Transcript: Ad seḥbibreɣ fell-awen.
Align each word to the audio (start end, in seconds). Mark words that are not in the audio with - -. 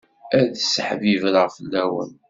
Ad 0.37 0.49
seḥbibreɣ 0.71 1.47
fell-awen. 1.57 2.11